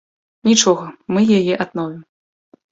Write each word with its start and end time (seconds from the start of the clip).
Нічога, 0.47 0.85
мы 1.15 1.27
яе 1.39 1.53
адновім. 1.69 2.03